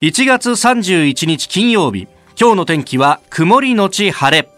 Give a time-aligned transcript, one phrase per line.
[0.00, 2.06] 1月31日金曜日。
[2.40, 4.48] 今日の天気は曇りのち晴れ。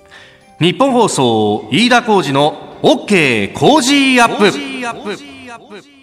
[0.60, 5.99] 日本放送飯田浩二の OK 工事アップ。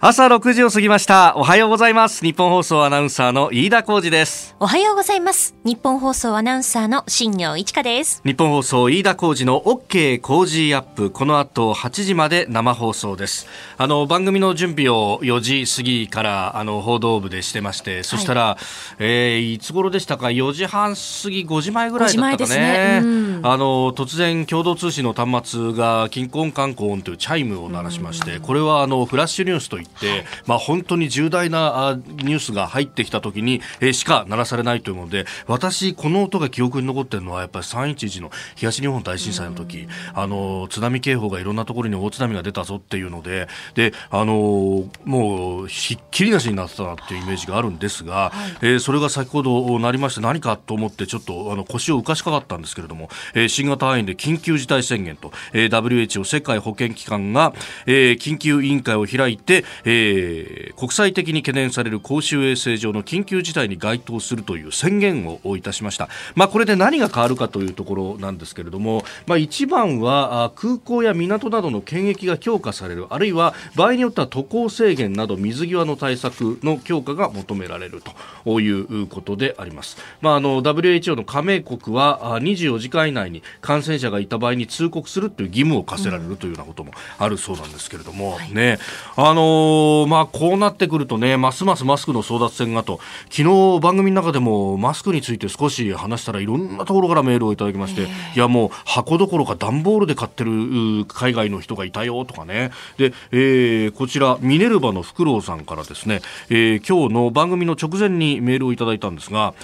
[0.00, 1.34] 朝6時を過ぎました。
[1.34, 2.24] おはようございます。
[2.24, 4.54] 日本放送アナウンサーの飯田浩二です。
[4.60, 5.56] おはようございます。
[5.64, 8.22] 日本放送アナウンサーの新業一華です。
[8.24, 11.10] 日本放送飯田浩二の OK 工事アップ。
[11.10, 13.48] この後8時まで生放送です。
[13.76, 23.00] あの番組の準備を4時過ぎからあの報道部でしてましてそしたら、はい、えー、いつ頃でしたか？4時半過ぎ5時前ぐらいだったかね、ね。
[23.02, 23.06] う
[23.40, 39.88] ん、あの突然共同通信の端末が金婚観光というチャイムを鳴らしまして、これはあのフラッシュニュースといって、まあ、本当に重大なニュースが入ってきたときに、えー、しか鳴らされないというもので私、この音が記憶に残っているのはやっぱり311の東日本大震災の時。
[40.14, 57.52] あの津波警報がいろんなところに大津波が出たぞっていうのでであのもうひっきりなしになってたなっていうイメージがあるんですが、はい、えー、それが先ほどなりまして何かと思ってちょっとあの腰を浮かしかかったんですけれども、えー、新型肺炎で緊急事態宣言と、えー、WHO 世界保健機関が、
[57.86, 66.08] えー、緊急委員会を開いて、えー、国際的に懸念される公衆衛生上の緊急事態に該当するという宣言をいたしました。
[66.34, 78.02] まあ、これで何が変わるかというところなんですけれども、まあ、一番は空港や港などの検疫が強化される、あるいは場合によっては渡航制限など水際の対策の強化が求められる
[78.44, 79.96] ということであります。
[80.20, 88.78] まあ、あの WHO の加盟国は24時間以内に感染者がいた場合に通告するという義務を課せられるというようなこともあるそうなんですけれども、うん、ね、
[89.16, 89.67] あの
[90.08, 102.70] まあ、こうなってくるとね、ますますマスクの争奪戦がと、昨日番組の中でもマスクについて少し話したらいろんなところからメールをいただきまして、いやもう箱どころか段ボールで買ってる海外の人がいたよとかね。
[102.96, 106.20] で、えー、こちら、ミネルヴァのフクロウさんからですね、
[106.50, 109.54] えー、今日の番組の直前にメールをいただいたんですが、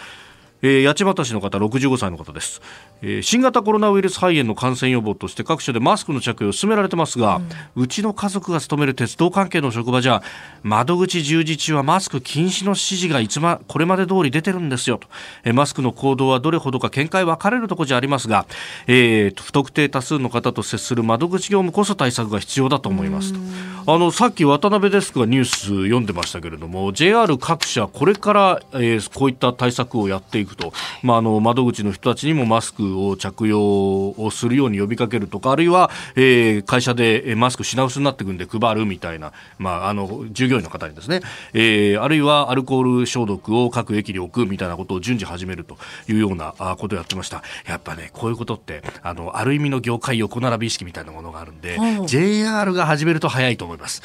[0.62, 2.62] えー、八街市の方65歳の方です、
[3.06, 7.42] えー、新型コロナウイルス肺炎の感染予防として各所でマスクの着用を進められてますが、
[7.76, 10.22] うん、うちの家族が勤める鉄道関係の職場じゃ
[10.62, 15.09] 窓口従事中はマスク禁止の指示がいつまこれまで通り出てるんですよと、
[15.44, 18.47] えー、マスクの行動はどれほどか見解分かれるところじゃありますが、
[18.87, 23.41] えー、不特定多数の方と接する窓口業務こそ対策が必要だと思いますと。
[23.87, 30.72] あのさっき渡辺デスクがニュース読んでましたけれども JR 各社これから、えー、こういった対策をやっていくと、
[31.03, 41.21] まあ、あの窓口の人たちにもマスクを着用をするように呼びかけるとかあるいは、えー、会社でマスク品薄になっていくんで配るみたいな、まあ、あの従業員の方にですね、
[41.53, 45.77] えー、あるいはアルコール消毒を各駅に置くみたいなことを順次始めると
[46.09, 54.03] いうようなことをやってましたやっぱねこういうことってあのある意味の業界横並び意識みたいなものがあるんで、JR が始めると早いと思います。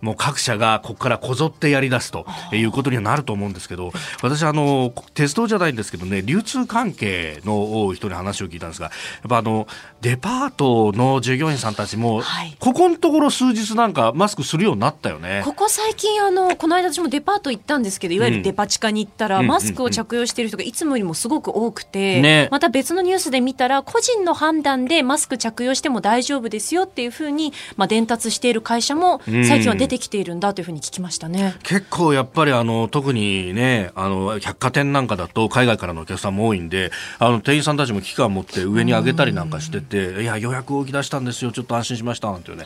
[0.00, 8.92] もう各社がここからこぞってやり出すということにはなると思うんですけど私あの鉄道じゃないんですけどね流通関係の人に話を聞いたんですがや
[9.26, 9.66] っぱあの
[10.00, 15.42] デパートの従業員さんたちも、はい、ここのところ数日なんかマスクするようになったよね。
[15.44, 42.64] ここ最近あのこの間私もデパート行ったんですけどいわゆるデパ地下に行ったら、うん、マスクを着用している人がいつもよりもすごく多くて、ね、また別のニュースで見たら個人の判断でマスク着用しても大丈夫ですよっていうふうに、まあ、伝達している会社も最近は出てきているんだというふうに聞きましたね、結構やっぱりあの特にねあの百貨店なんかだと海外からのお客さんも多いんであの店員さんたちも危機感を持って上に上げたりなんかしてていや予約を起き出したんですよちょっと安心しましたなんていうね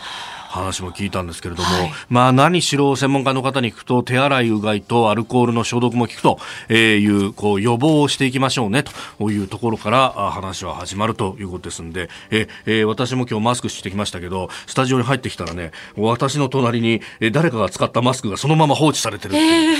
[0.55, 6.39] 話も聞いたんですけれども、はい、まあ何しろ専門家の方に聞くと手洗いうがいとアルコールの消毒も聞くと
[6.73, 8.85] いうこう予防をしていきましょうね
[9.19, 17.01] というところから話は始まるということですんでえ、え私も今日マスクしてきましたけどスタジオに入ってきたらね私の隣に
[17.33, 19.77] 誰かが使ったマスクがそのまま放置されてるえー、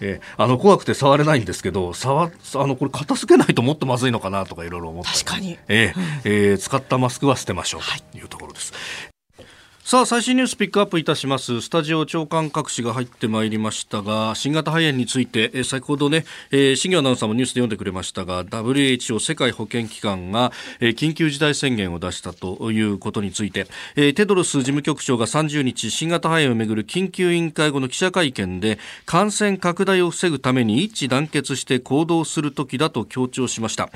[0.00, 9.11] えー、あの怖くて触れないんですけど触あのこれ片付けないともっとまずいのかなとかいろいろ思って確かに、えー、えー、使ったマスクは捨てましょうというところです。
[9.84, 11.60] さあ最新ニュースピックアップいたします。
[11.60, 23.66] スタジオ長官各紙が入ってまいりましたが新型肺炎について、え先ほどね、えー、新業アナウンサーもニュースで読んでくれましたが WHO 世界保健機関が、えー、緊急事態宣言を出したということについて、
[23.96, 33.90] えー、テドロス事務局長が30日新型肺炎をめぐる緊急委員会後の記者会見で感染拡大を防ぐために一致団結して行動する時だと強調しました。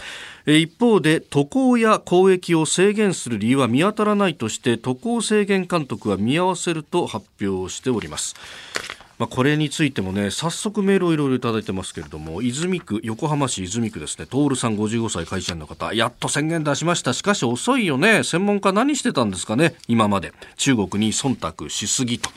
[0.46, 8.34] え一方で渡航や交易を制限する理由は見当たらないとして渡航制限監督は見合わせると発表しております。
[9.19, 14.26] まあ、これについてもね早速メールをいろいろいただいてますけれども泉区横浜市泉区ですね。
[14.26, 17.12] 徹さん55歳会社員の方やっと宣言出しました。
[17.12, 18.25] しかし遅いよね。
[18.25, 19.75] 専門家何してたんですかね。
[19.88, 20.32] 今まで。
[20.56, 22.31] 中国に忖度しすぎと。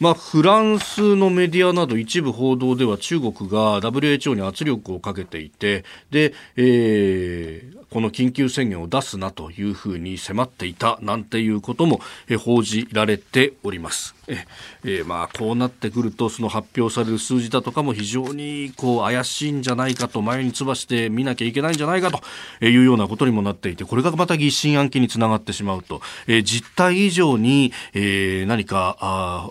[0.00, 12.00] まあ、フランスのメディアなど一部報道では中国が WHO に圧力をかけていてで、えー、この緊急宣言を出すなというふうに迫っていたなんていうことも、
[12.38, 14.14] 報じられております。
[14.28, 14.46] え
[14.84, 29.50] えー、まあこうなってくるとその発表される数字だとかも非常にこう怪しいんじゃないかと前につばして見なきゃいけないんじゃないかというようなことにもなっていてこれがまた疑心暗鬼につながってしまうと、えー、実態以上に、えー、何かあ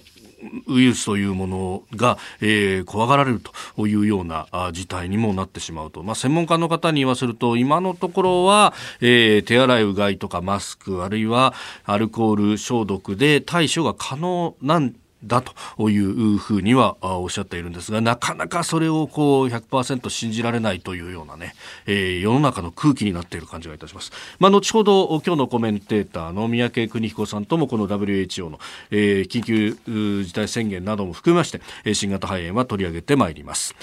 [0.67, 3.41] ウイルスというものが、えー、怖がられる
[3.75, 11.53] というような事態にもなってしまうと、まあ、専門家の方に言わせると今のところは、えー、手洗いうがいとかマスクあるいは
[11.85, 14.93] アルコール消毒で対処が可能なん
[15.23, 21.55] だというふうにはおっしゃっているんですがなかなかそれをこう100%信じられないというようなね、
[21.85, 28.59] えー、世の中の空気になっている感じがいたします、まあ、後ほど今日のコメンテーターの三宅邦彦さんともこの WHO の、
[28.91, 33.75] えー、緊急事態宣言なども含めまして新型肺炎は取り上げてまいります。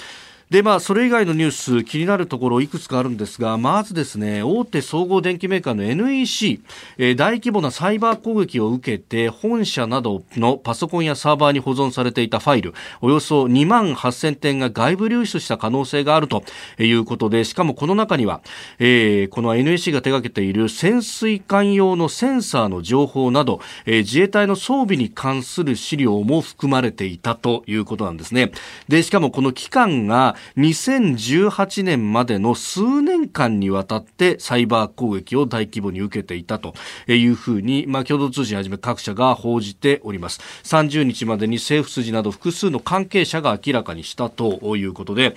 [0.49, 6.61] で、まあ、それ以外のニュース、気になるところいくつかあるんですが、まずですね、大手総合電機メーカーの NEC、
[6.97, 16.45] えー、大規模なサイバー攻撃を受けて、本社などのパソコンやサーバーに保存されていたファイル、およそ2万8000点が外部流出した可能性があると
[16.79, 18.39] いうことで、しかもこの中には、
[18.79, 28.53] えー、この NEC が手掛けている潜水艦用のセンサーの情報など、えー、自衛隊の装備に関する資料も含まれていたということなんですね。
[28.87, 36.73] で、しかもこの期間が、2018年までの数年間にわたってサイバー攻撃を大規模に受けていたと
[37.07, 40.39] いうふうに、まあ、共同通信はじめ各社が報じております。
[40.63, 45.35] 30日までに政府筋など複数の関係者が明らかにしたということで、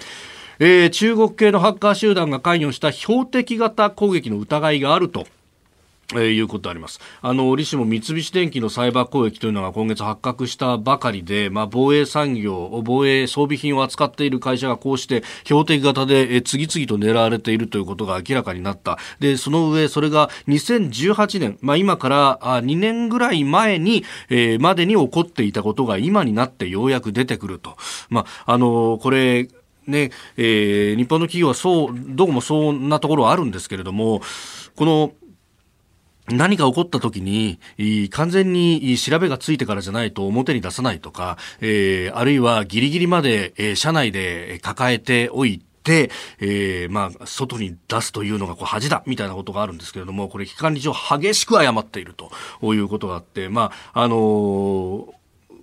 [0.59, 5.27] えー、中国系のハッカー集団が関与した標的型攻撃の疑いがあると
[6.15, 7.01] えー、いうことあります。
[7.23, 18.99] あの、折しも三菱電機のサイバー攻撃というのが今月発覚したばかりで、まあ、防衛産業、防衛装備品を扱っている会社がこうして標的型で、えー、次々と狙われているということが明らかになった。
[19.19, 27.77] で、その上、それが2018年、まあ、今からあ2年ぐらい前に、えー、までに起こっていたことが今になってようやく出てくると。
[28.09, 29.49] まあ、あのこれ、
[29.87, 34.23] ね、えー、日本の企業はそう、どこもそんなところはあるんですけれども、
[34.77, 35.13] この、
[36.31, 37.59] 何か起こった時に、
[38.11, 46.11] 完全に調べがついてからじゃないと表に出さないとか、えー、あるいはギリギリまで、えー、社内で抱えておいて、
[46.41, 55.20] えー、まあ、外に出すというのがこう恥だみたいなことがあるんですけれども、これ、機関理事を激しく誤っているということがあって、まあ、あのー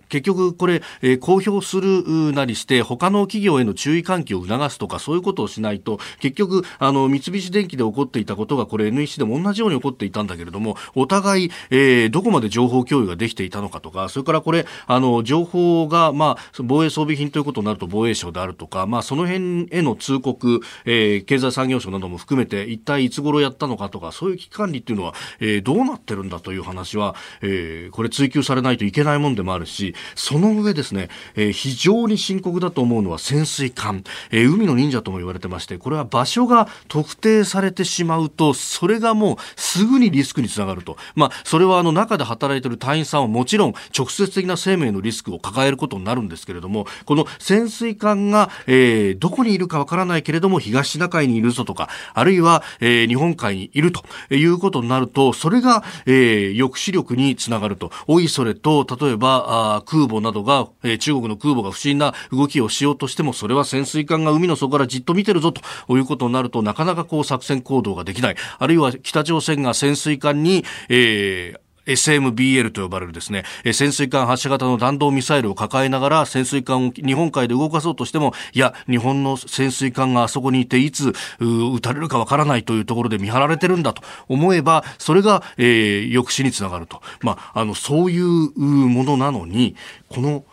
[0.10, 40.98] 結局これ、えー、公表するなりして他の企業への注意喚起を促すとかそういうことをしないと結局あの三菱電機で起こっていたことがこれ NEC でも同じように起こっていたんだけれどもお互い、えー、どこまで情報共有ができていたのかとかそれからこれあの情報が、まあ、防衛装備品ということになると防衛省であるとか、まあ、その辺への通告、えー、経済産業省なども含めて一体いつ頃やったのかとかそういう危機管理っていうのは、えー、どうなってるんだという話は、えー、これ追求されないといけないもんでもあるしその上ですね、えー、非常に深刻だと思うのは潜水艦、えー、海の忍者とも言われてまして、これは場所が特定されてしまうと、それがもうすぐにリスクにつながると。
[41.16, 57.92] まあ、それはあの中で働いている隊員さんはもちろん直接的な生命のリスクを抱えることになるんですけれども、この潜水艦が、えー、どこにいるかわからないけれども、東シナ海にいるぞとか、あるいは、えー、日本海にいるということになると、それが、えー、抑止力につながると。
[58.08, 65.62] おいそれと、例えば、あ空母などが、えー、中国の空母が不審な動きをしようとしても、それは潜水艦が海の底からじっと見てるぞと
[65.98, 68.36] いうことになると、なかなかこう作戦行動ができない。
[68.60, 87.02] あるいは北朝鮮が潜水艦に、えー SMBL と呼ばれるですね、潜水艦発射型の弾道ミサイルを抱えながら潜水艦を日本海で動かそうとしても、いや、日本の潜水艦があそこにいていつ撃たれるかわからないというところで見張られてるんだと思えば、それが、えー、抑止につながると。
[87.22, 88.26] まあ、あの、そういう
[88.58, 89.76] ものなのに、
[90.10, 90.44] この、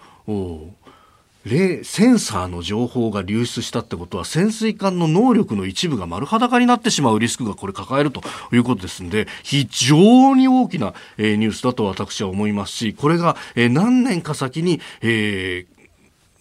[1.45, 8.23] レセンサーの情報が流出したってことは潜水艦の能力の一部が丸裸になってしまうリスクがこれ抱えると
[8.53, 15.75] いうことですので非常に大きな、えニュースだと私は思いますしこれが、え何年か先に、えー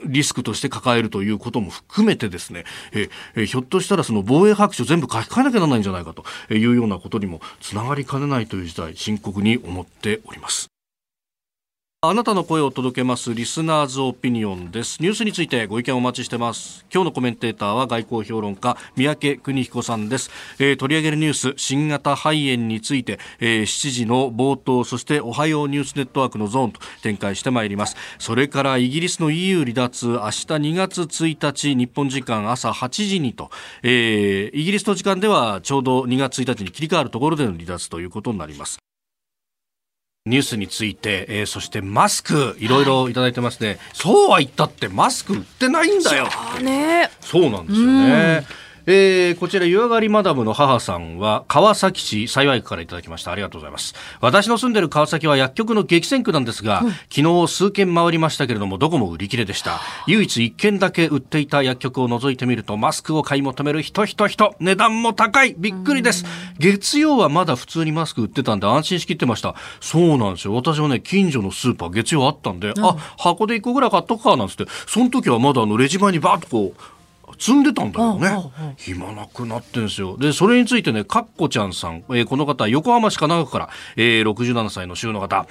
[0.06, 10.73] リスクとして抱えるということも含めてですね、ええひょっとしたらその防衛白書全部書き換えなきゃならないんじゃないかというようなことにもつながりかねないという事態深刻に思っております。
[12.06, 15.02] あなたの声を届けますリスナーズオピニオンです。
[15.02, 16.86] ニュースについてご意見をお待ちしてます。
[16.94, 20.30] 今日のコメンテーターは外交評論家、三宅邦彦さんです。
[20.60, 27.96] えー、取り上げるニュース、新型肺炎について、えー、7時の冒頭、そしておはようニュースネットワークのゾーンと展開してまいります。
[28.20, 33.50] それからイギリスの EU 離脱、明日2月1日、日本時間朝8時にと、
[33.82, 38.78] えー、イギリスの時間ではちょうど2月1日に切り替わるところでの離脱ということになります。
[40.26, 46.30] ニュースについて、えー、そしてマスク、いろいろいただいてますね、はい、そうは言ったってマスク売ってないんだよ。
[46.62, 48.48] ね、そうなんですよね。
[48.86, 53.32] えー、こちら、湯上がりマダムの母さんは、川崎市幸区からいただきました。
[53.32, 53.96] ありがとうございます。
[54.20, 59.80] 私の住んでる川崎は薬局の激戦区なんですが、うん、昨日数軒回りましたけれども、どこも売り切れでした。
[60.06, 66.26] 唯一1軒だけ売っていた薬局を覗いてみると、マスクを買い求める人人人、値段も高いびっくりです。
[66.60, 69.56] 月曜はまだ普通にマスク売ってたんで安心しきってました。
[69.80, 70.54] そうなんですよ。
[70.54, 76.93] 私はね、近所のスーパー月曜あったんで、うん、あ、箱で1個ぐらい買っとくか、なんつって、その時はまだあのレジ前にバーッとこう、
[77.44, 78.30] 積んでたんだよね。
[78.78, 80.16] 暇なくなってんですよ。
[80.16, 85.46] で、それについてね、かっこちゃんさん、えー、この方、横浜市神奈川から、えー、67歳の州の方、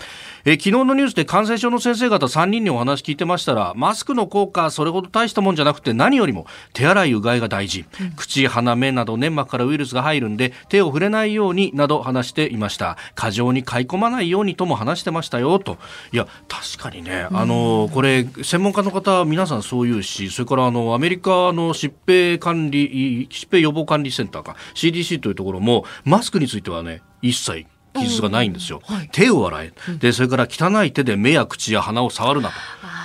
[0.47, 7.85] えー、昨日のニュースで感染症の先生方3人にお話聞いてましたら、マスクの効果、それほど大したもんじゃなくて、何よりも手洗い、うがいが大事。
[8.01, 12.97] うん、口、鼻、目など粘膜からウイルスが入るんで、手を触れないように、など話していました。
[13.15, 15.77] 過剰に買い込まないようにとも話してましたよ、と。
[16.11, 32.55] いや、確かにね、あの、これ、専門家の方、皆さんそう言うし、それからあの、アメリカの疾病管理、疾病予防管理センターか、CDC というところも、マスクについてはね、一切記述がないんですよ、はい、手を洗え、でそれから汚い手で目や口や鼻を触るなと。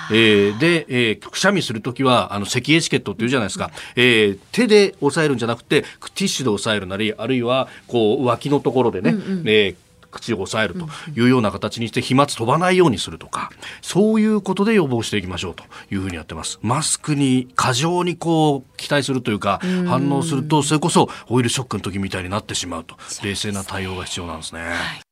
[0.10, 3.72] えー、で、えー、くしゃみするときは、あの、咳エチケットっていうじゃないですか。
[3.98, 9.87] えー、手で押さえるんじゃなくて、ティッシュで押さえるなり、あるいは、こう、脇のところでね、うんうん、えー
[10.18, 10.88] 口を押さえると
[11.20, 25.08] いうような形にして飛沫飛ばないようにするとかそういうことで予防していきましょうというふうにやってますマスクに過剰にこう期待するというか反応するとそれこそオイルショックの時みたいになってしまうと冷静な対応が必要なんですね。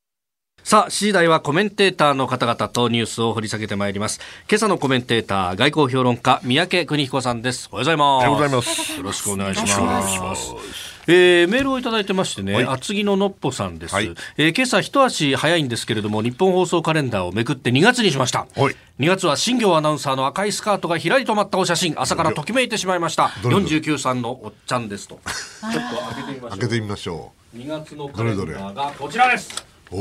[0.65, 4.19] さあ、7時台はコメンテーターの方々とニュースを掘り下げてまいります。
[4.49, 7.69] 今朝のコメンテーター、外交評論家、三宅邦彦さんです。
[7.71, 8.07] おはようございます。
[8.07, 8.97] おはようございます。
[8.97, 10.84] よろしくお願いします。
[11.07, 23.25] えー、メールをいただいてましてね、はい、厚木ののっぽさんです、はい、えー、今朝一足早いんですけれども日本放送カレンダーをめくって2月にしました、はい、2月は新業アナウンサーの赤いスカートがひらりとまったお写真朝からときめいてしまいました。
[23.43, 25.19] 49歳のおっちゃんですと。
[25.25, 26.49] ちょっと開けてみましょう。
[26.49, 27.57] 開けてみましょう。
[27.57, 29.65] 2月のカレンダーがこちらです。
[29.91, 29.97] お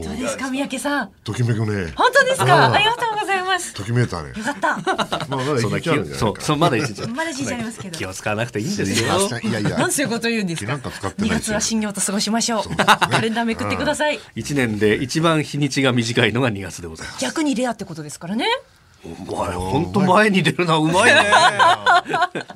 [0.00, 0.02] お。
[0.04, 1.10] どうですか、三宅さん？
[1.24, 1.92] ときめくね。
[1.96, 2.72] 本当ですか？
[2.72, 3.15] ありがとうござい
[3.56, 3.74] ます。
[3.74, 4.28] ときめいたね。
[4.36, 4.76] よかった。
[4.76, 4.82] ま
[5.30, 7.06] あ、まだ一日あるんじゃないそう、そう、まだ一日。
[7.08, 7.98] まだ一日ありますけど。
[7.98, 9.08] 気を使わなくていいんですよ。
[9.42, 9.70] いやいや。
[9.78, 10.72] なんそういうこと言うんですか。
[10.72, 12.76] なんか使って二月は新業と過ごしましょう。
[12.76, 14.20] カレンダーめくってください。
[14.34, 17.20] 一年で一番日にちが短いのが二月でございます。
[17.20, 18.46] 逆にレアってことですからね。
[19.04, 21.30] お前本当前に出るなうまいね。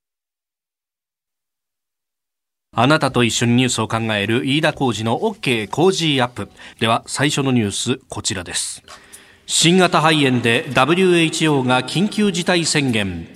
[2.72, 6.48] あなたと一緒にニュースを考える飯田浩二の OK 工事アップ。
[6.78, 8.82] では最初のニュースこちらです。
[9.46, 13.26] 新型肺炎で WHO が緊急事態宣言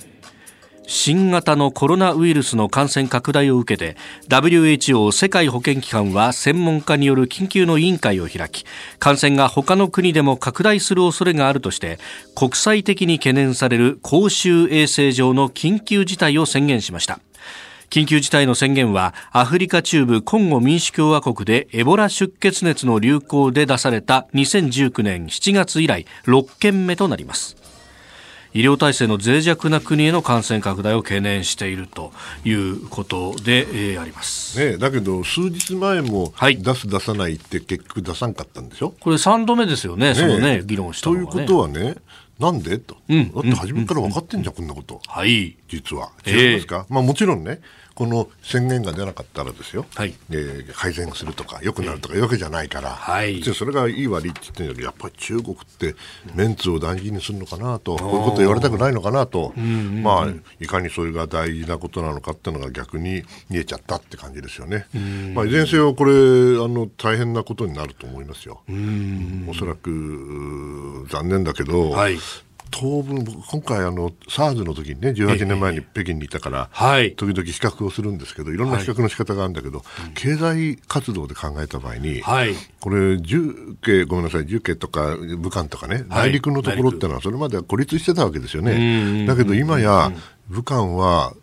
[0.87, 3.97] 新型のコロナウイルスの感染拡大を受けて
[4.29, 8.65] WHO 世界保健機関は専門家による緊急の委員会を開き
[8.99, 11.99] 感染が他の国でも拡大する恐れがあるとして
[12.35, 17.19] 国際的に懸念される公衆衛生上の緊急事態を宣言しました
[17.89, 27.55] 緊急事態の宣言はアフリカ中部コンゴ民主共和国でエボラ出血熱の流行で出された2019年7月以来6件目となります。
[28.53, 32.13] 医療体制の脆弱な国への感染拡大を懸念していると
[32.45, 38.93] いうことで、えー、あります、ね、だけど数日前も出す、出さないって結局出さんかったんでしょ？
[39.01, 41.95] これ3度目ですよね、ねそのね議論したのは、ね、ということはね
[42.39, 42.77] なんで？
[42.79, 45.01] と、うん、だって初めから分かってんじゃん、うん、こんなこと。
[45.07, 45.55] はい。
[45.67, 46.11] 実は。
[46.27, 47.61] 違いますか、えー、まあもちろんね、
[47.95, 50.13] この宣言が出なかったらですよ、はい。
[50.29, 55.95] えー、改善するとか、良くなるとかいうわけじゃないから、はい、それがいい悪いって言ってるんだけど、やっぱり中国って
[56.35, 64.87] メンツを大事にするのかなと、こういうこと言われたくないのかなと、まあ、いかにそれが大事なことなのかっていうのが逆に見えちゃったって感じですよね。
[65.33, 66.15] まあ、いずれにせよ、これあ
[66.67, 68.61] の、大変なことになると思いますよ。
[69.47, 72.17] おそらく残念だけど、はい、
[72.77, 89.25] 当分、今回あの、SARS の時にね、18年前に北京にいたから、はい、時々比較をするんですけど、いろんな比較の仕方があるんだけど、はい、経済活動で考えた場合に、はい、これ、重慶、ごめんなさい、重慶とか武漢とかね、内陸のところってのは、それまでは孤立してたわけですよね。
[89.25, 90.11] だけど今や、
[90.49, 91.33] 武漢は、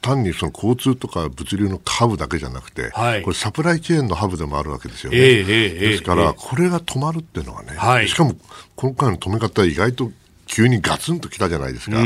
[0.00, 5.18] 単にその交通とか物流のハブだけじゃなくて、はい、これサプライチェーンのハブでもあるわけですよね。
[5.18, 8.34] えーえー、ですから、これが止まるっていうのはね、はい、しかも
[8.76, 10.10] 今回の止め方は意外と
[10.50, 11.96] 急にガツンときたじゃないですか、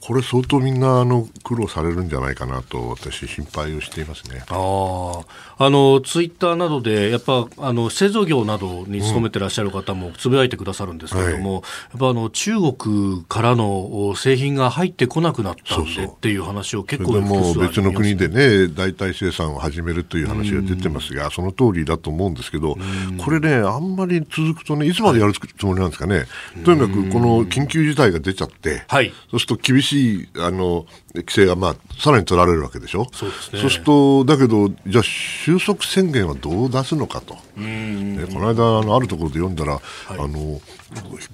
[0.00, 4.42] これ、相当みんなあの苦労されるんじゃないかなと、私、心配をしていますね。
[4.48, 5.20] あ
[5.60, 22.78] あのツイッターなどで、やっぱあの製造業などに勤めてらっしゃる方もつぶやいてくださるんですけれども、うんはい、やっぱあの中国からの製品が入ってこなくなったんでっていう話を結構でも別の国でね、代替生産を始めるという話が出てますが、その通りだと思うんですけど、
[23.18, 26.24] これね、あんまり続くとね、いつまでやるつもりなんですかね。
[26.64, 40.60] とにかくこの緊急事態が出ちゃって、はい、そうすると厳しいあの規制が、まあ、さらに取られるわけでしょ、そうですね、そうすると、だけど、じゃあ、収束宣言はどう出すのかと、ね、この間あの、あるところで読んだら、はい、あの、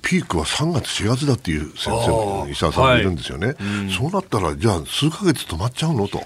[0.03, 3.57] ピークは3月、4月だっていう先生、医者さんがいるんですよね、はい、
[3.93, 6.23] そうなったら、じゃあ、数か月止まっちゃうのと。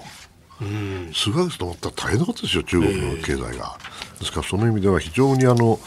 [1.13, 3.77] 数か月止まったら大変なことですよ、中国の経済が。
[4.19, 5.79] ですから、その意味では非常にあの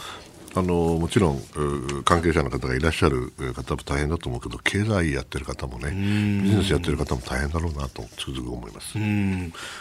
[0.55, 1.41] あのもちろん
[2.05, 5.89] 関係者の方がいらっしゃる方も大変だと思うけど経済やってる方もね
[6.43, 8.97] ビジネスやってる方も大変だろうなとつくづく思います、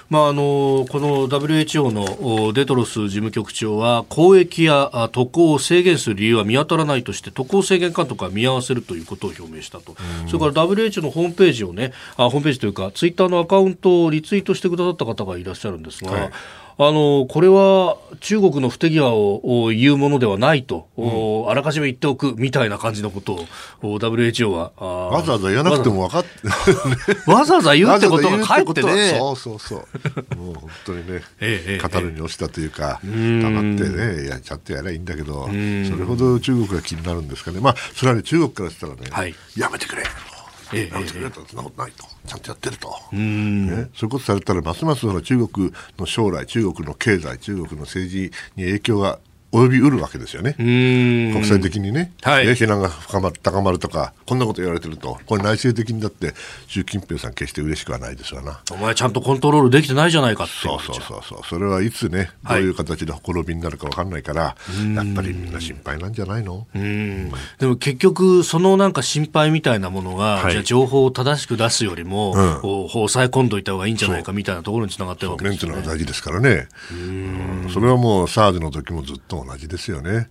[0.08, 9.94] まあ、あのこの WHO のテドロス事務局長は交易や渡航を制限する理由は見当たらないとして渡航制限勧告は見合わせるということを表明したと。
[10.26, 16.30] それから WHO のホームページをねあホームページというかツイッターのアカウントをリツイートしてくださった方がいらっしゃるんですが、はい
[16.78, 23.34] あのこれは中国の不手際を言うものではないと、うん、あらかじめ言っておくみたいな感じのこと
[23.82, 30.36] を WHO はわざわざ言わなくても分かってわざわざ言うってことがかえってねそうそうそう。
[30.36, 35.56] もう本当にね、ええ、語るに落ちたというか、ええ、黙ってねいやちゃんとやればいいんだけどそれ
[36.04, 37.60] ほど中国が気になるんですかね。
[37.60, 40.02] まあそれはね中国からしたらね、はい、やめてくれ
[40.74, 42.04] ええ、やめてくれとそんなことないと。
[42.26, 49.18] ちゃんとやってると、ね、そういうことされたらますますその中国の将来中国の経済中国の政治に影響が
[49.52, 50.54] 及びうるわけですよね。
[50.54, 56.34] 国際的にね、はい、非難が深まる、高まるとか、こんなこと言われてると、これ内政的にだって、
[56.66, 58.60] 習近平さん決して嬉しくはないですわな。
[58.70, 61.40] お前ちゃんとコントロールできてないじゃないかってそうそうそうそう。
[61.46, 66.66] それはいつね、どういう形でほころびになるか分かんないから、はい、やっぱりみんな心配なんじゃないの？
[66.74, 75.72] うんでも結局、そのなんか心配みたいなものが、はい、じゃあ情報を正しく出すよりも、うん、抑え込んどいた方がいいんじゃないかみたいなところにつながってるわけですね。
[75.72, 76.68] メンテナンス大事ですからね。
[76.90, 80.28] うんそれはもう SARS の時もずっと同じですよね。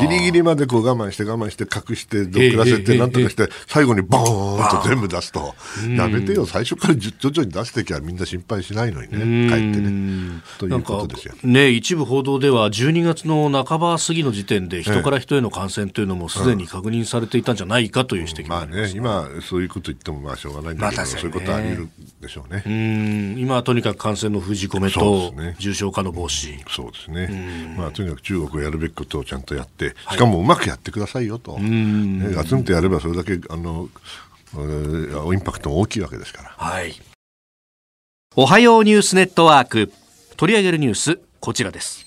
[0.00, 5.54] ギリギリまでこう我慢して我慢して隠してどっくらせてなんとかして最後にボーンと全部出すと。
[5.96, 6.46] やめてよ。
[6.46, 9.48] 最初から徐々に出してきゃみんな心配しないのにね。
[9.48, 10.42] 帰ってね。
[10.58, 11.34] ということですよ。
[11.42, 21.88] ね一部報道では12月の半ば過ぎの時点で人から人への感染というのもすでに確認されていたんじゃないかという指摘もあります、まあね今そういうこと言ってもまあしょうがないんだけど、そういうことはあり得る
[22.20, 22.62] でしょうね。
[22.66, 23.38] うん。
[23.38, 26.58] 今はとにかく感染の封じ込めと重症化の防止。
[26.68, 27.74] そうですね。
[27.76, 33.88] まあとにかく中国がやるべきことをちゃんとやって、しかもうまくやってくださいよと、ね、集めてやればそれだけあの、
[34.54, 36.54] インパクトも大きいわけですから。
[36.56, 36.94] はい。
[38.36, 39.92] おはようニュースネットワーク
[40.36, 42.06] 取り上げるニュースこちらです。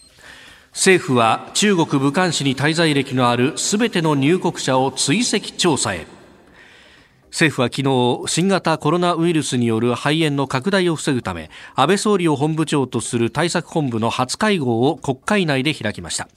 [0.71, 6.05] 政府は中国武漢市に滞在歴のあるすべての入国者を追跡調査へ
[7.35, 16.29] 政府は昨日新型コロナウイルスによる肺炎の拡大を防ぐため安倍総理を本部長とする対策本部の初会合を国会内で開きました。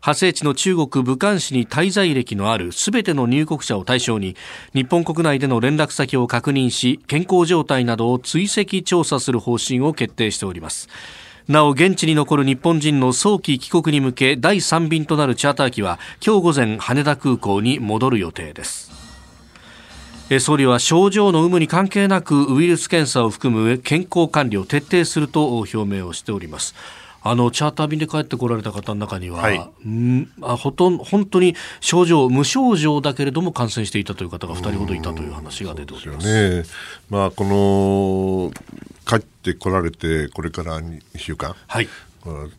[0.00, 4.36] 発生地の中国武漢市に滞在歴のあるすべての入国者を対象に
[4.72, 10.88] 日本国内での連絡先を確認し健康状態などを追跡調査する方針を決定しております。
[11.48, 19.05] なお現地に残る日本人の早期帰国に向け第3便となるチャーター機は今日午前羽田空港に戻る予定です。
[20.40, 26.74] 総理は症状の有無に関係なくウイルス検査を含む健康管理を徹底すると表明をしております。
[27.22, 29.58] あのチャーター便で帰ってこられた方の中には、はい、
[29.88, 36.62] んあほとん本当に症状無症状だけれども感染していたという方が2人ほどいたという話が出ております。
[36.62, 36.64] ね。
[37.10, 38.52] まあ、この
[39.08, 41.88] 帰ってこられてこれから2週間、はい、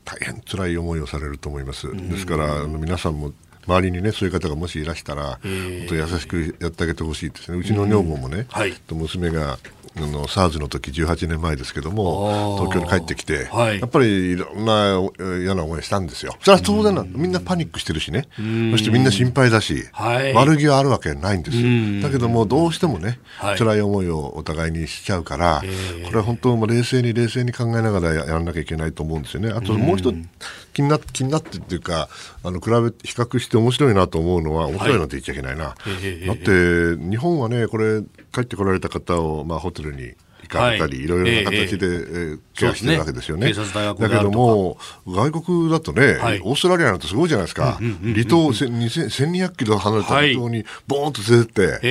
[0.06, 1.91] 大変辛い思いをされると思います。
[1.91, 3.34] ですから皆さんも
[3.67, 7.58] 周りにねそういう方がもしいらしたら、本当優しくやってあげてほしいですね。
[7.58, 9.58] うちの女房もね、はい、娘が
[9.97, 14.99] あの SARS の時18年前ですけども東京に帰ってきて、はい、やっぱりいろんな
[15.39, 16.36] 嫌な思いしたんですよ。
[16.41, 18.27] それは当然なみんなパニックしてるしね。
[18.71, 25.63] そしてみんな心配だし、はい、悪気はあるわけないんですだけどもどうしてもね、はい、辛い思いをお互いにしちゃうから、
[26.06, 29.49] これは本当も冷静に冷静に考えながらやらなきゃいけないと思うんですよね。
[29.49, 30.15] あともう一つ
[30.73, 32.08] 気になって気になってっていうか
[32.43, 40.13] あの比べ比較して面白いなと思うのは面白いなんて言っちゃいけないな、だって日本はねこれ帰ってこられた方を、まあ、ホテルに
[40.48, 43.48] 行かれたり、はい、いろいろな形で、えー、ケアしてるわけですよね。
[43.48, 47.74] ねだけども、外国だとね、はい、オーストラリアなんてすごいじゃないですか。
[48.02, 51.86] 離島1200キロ離れた離島にボーンと連れてって、はい、そ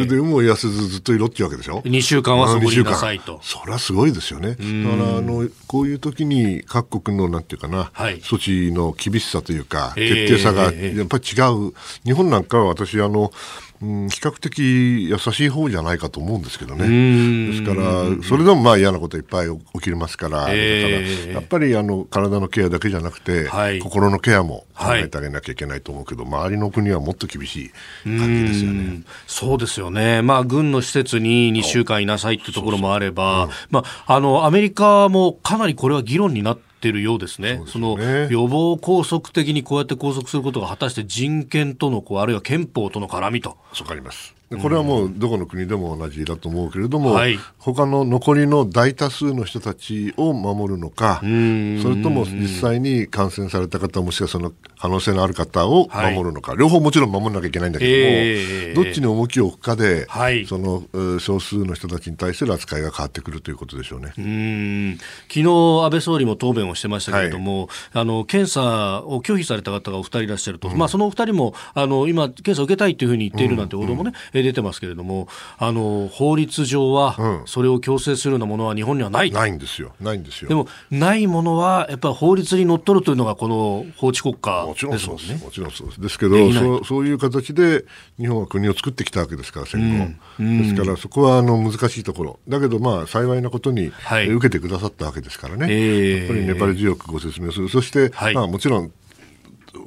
[0.00, 1.80] れで有無を痩せずずっといろっていうわけでしょ。
[1.82, 3.40] 2週間はそこにいなさいと。
[3.42, 4.50] それはすごいですよね。
[4.50, 11.72] だから、あの、こういう時に各国のなんていうかな、はい、措置の厳しさというか、徹底さがやっぱり違う。
[12.04, 13.32] 日本なんかは私、あの、
[13.82, 17.50] うん、比較的優しい方じゃないかと思うんですけどね。
[17.50, 27.70] ですから、それでもまあ嫌なこといっぱい起きますから、えー、からやっぱりあの体のケアだけじゃなくて、はい、心のケアも考えてあげなきゃいけないと思うけど、はい、周りの国はもっと厳しい
[28.04, 29.02] 感じですよね。
[29.26, 30.22] そうですよね。
[30.22, 37.62] まあ、軍の施設に2週間いなさいっていうところもあれば、まあ、あの、アメリカもかなりこれは議論になっててるようですね。
[37.66, 43.56] そ、ね、の予防拘束的にこうやって拘束することが果たして人権とのこうあるいは憲法との絡みと。
[43.80, 44.34] わかります。
[44.48, 60.84] これはもうどこの国でも同じだと思うけれども、はい、他の残りの大多数の人たちを守るのか、それとも実際に感染された方、もしくはその可能性のある方を守るのか、はい、両方もちろん守らなきゃいけないんだけども、えー、どっちに重きを置くかで、はい、その
[61.18, 64.12] 少数の人たちに対する扱いが変わってくるということでしょうね。
[64.16, 64.98] うん。
[65.28, 80.48] 昨日安倍総理も答弁をしてましたけれども、あの検査を拒否された方がお二人いらっしゃると、うん、まあ、そのお二人もあの今、検査を受けたいというふうに言っているなんて報道もね、うん出てますけれども、あの法律上は、それを強制するようなものは日本にはない、ないんですよ、ないんですよ。
[80.48, 86.00] でも、ないものは、やっぱり法律にのっとるというのが、この法治国家もちろんそうです、もちろんそうです。
[86.00, 87.84] ですけど、そうそういう形で
[88.18, 90.14] 日本は国を作ってきたわけですから、戦後。
[90.40, 92.38] うん、ですから、そこはあの難しいところ。
[92.48, 95.66] だけど、まあ、幸いなことに、はい、受けてくださったわけですからね。
[95.70, 97.68] えー、やっぱり粘り強くご説明する。
[97.68, 98.92] そして、はい、まあ、もちろん、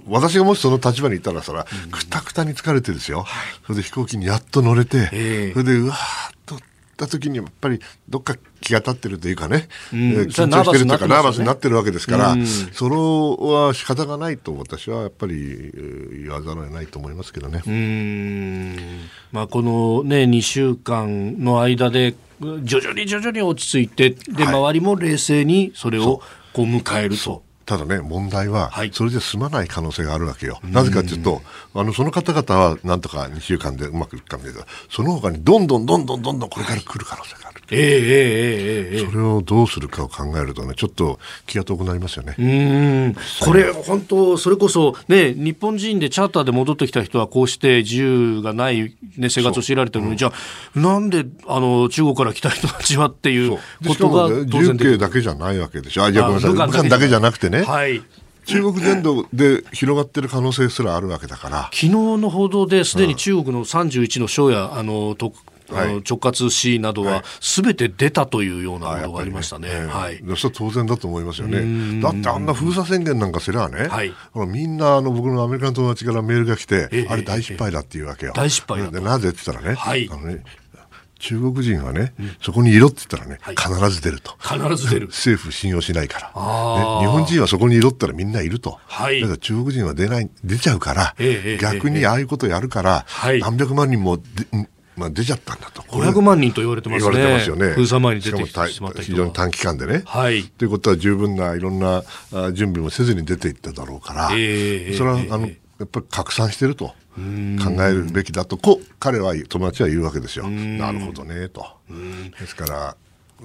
[0.10, 3.26] 私がもしその立場にいたらそら、くたくたに疲れてですよ、
[3.66, 5.08] それで飛行機にやっと乗れて、
[5.54, 6.60] それでうわーっとっ
[7.00, 15.72] た時にやっぱりどっか気が立ってるというかね、うん、緊張してるというか、ナーバスになってるわけですから、うん、それは仕方がないと私はやっぱり
[16.24, 17.62] 言わざるを得ないと思いますけどね。
[19.32, 22.16] まあ、この、ね、2週間の間で
[22.64, 26.22] 徐々に徐々に落ち着いてで、はい、周りも冷静にそれを
[26.54, 27.44] こう迎えると。
[27.70, 30.60] ただね、問題は、それで済まない可能性があるわけよ。
[30.64, 31.44] なぜかというと、
[31.76, 37.60] あの、その方々はなんとか2週間でうまくいくかもしれなその他にどんどんどんどんどんどんこれから来る可能性がある。
[37.72, 42.36] ええええええそれをどうするかを考えるとね、ちょっと気が遠くなりますよね。
[42.40, 43.16] うん。
[43.42, 56.06] これ、本当、それこそ、ね、日本人でチャーターで戻ってきた人は、こうして自由がない、ね、生活を強いられてるのに、うん、じゃあ、なんで、あの、中国から来た人たちはっていうことが、ね、自由形だけじゃないわけでしょ。
[56.06, 56.52] あ、じゃごめんなさい。
[56.52, 57.59] 武漢だけじゃなくてね。
[57.64, 58.04] はい。
[58.46, 61.64] 中国全土で広がってる可能性すらあるわけだから。
[61.66, 65.38] 昨日の報道ですでに中国の31の省や、あの、特
[65.72, 69.70] はい、直轄市などはすべて出たというような報道がありましたね。
[69.70, 70.18] はい。
[70.18, 72.02] それは当然だと思いますよね。
[72.02, 74.12] だってあんな封鎖宣言なんかすればね、はい、
[74.48, 78.34] みんなあの僕のアメリカの友達からメールが来て、あれ大失敗だっていうわけよ。
[78.36, 80.44] 大失敗でなぜって言ったらね、はい、あのね
[81.20, 84.36] 中国人はね、うん、そこにいろって言ったらね、はい、必ず出ると。
[84.40, 85.08] 必ず出る。
[85.08, 86.28] 政府信用しないから。
[86.28, 86.34] ね、
[87.02, 88.80] 日本人はそこにいろったらみんないると。
[88.88, 94.18] はい、だから中国人は出ない、出ちゃうから、えー、逆にああいうことやるから、えー、何百万人も
[95.00, 95.82] まあ、出ちゃったんだと。
[95.84, 97.12] 500万人と言われてますね。
[97.14, 97.74] 言われてますよね。
[97.74, 100.04] 封鎖前に出てきてしまった非常に短期間でね。
[100.06, 100.44] はい。
[100.44, 102.04] ということは十分ないろんな
[102.52, 106.94] 準備もせずに出ていっただろうから、えー、それは、あの、やっぱり拡散してると。
[107.64, 110.48] 考えるべきだとこ彼は友達は言うわけですよ。
[110.48, 111.66] なるほどねと。
[112.40, 112.98] ですから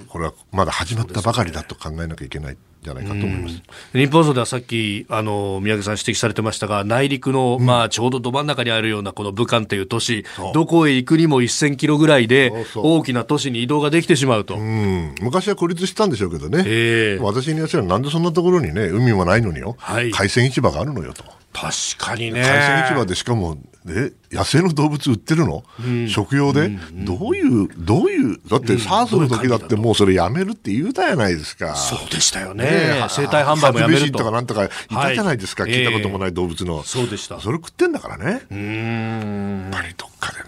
[0.07, 2.57] これはまだ始まったばかりだと考えなきゃいけない。
[2.85, 3.61] じゃないかと思います。
[3.93, 14.55] 日本層ではさっきあの宮家さん指摘されてましたが内陸の、うん、まあちょうどど真ん中にあるようなこの武漢という都市どこへ行くにも1000キロぐらいで大きな都市に移動ができてしまうと。
[14.55, 16.63] うん、昔は孤立したんでしょうけどね。
[16.65, 21.23] えー、私に言わせればなんでそんなところにね海もないのによ、はい、海鮮市場があるのよと。
[21.55, 22.41] 確かにね。
[22.41, 31.75] 海鮮市場でしかも、え、野生の動物売ってるの、うん、食用で、うん、どういう、どういう、だってサースの時だってもうそれやめるって言うたやないですか。
[31.75, 32.65] そうでしたよね。
[32.65, 34.17] ね生体販売もやめると。
[34.17, 37.39] とかなんとかいたじゃないですか、はい、聞いたこともない動物の、えー、そうでした。
[37.39, 38.41] それ食ってんだからね。
[38.51, 39.69] うん。
[39.71, 40.45] やっぱりどっかでね、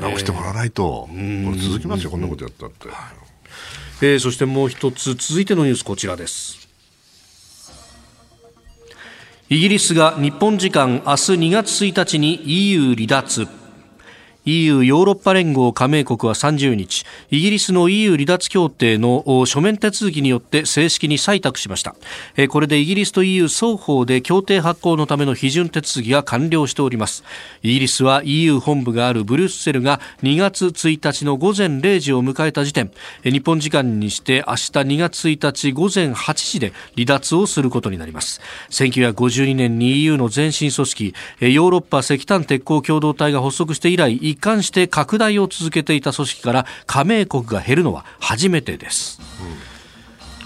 [0.00, 2.88] 直してもらわないと、えー、これ続きますよ、こんなことやったって。
[4.02, 6.67] えー、そしてもう一つ、続いてのニュースこちらです。
[9.50, 13.57] イギリスが日本時間明日2月1日に EU 離脱。
[14.48, 21.94] EU ヨーロッパ連合加盟国は30日イギリスの EU 離脱協定の書面手続きによって正式に採択しました。
[22.48, 27.24] これでイギリスと EU 双方で協定発行のための批准手続きが完了しております。
[27.62, 32.90] イギリスは EU 本部があるブリュッセルが2月1日の午前0時を迎えた時点。
[33.24, 38.40] 日本時間にして明日2月1日午前8時で離脱をすることになります。
[38.70, 49.20] 1952年に EU の前身組織ヨーロッパ石炭鉄鋼共同体が発足して以来貫して拡大を続けていた組織から加盟国が減るのは初めてです。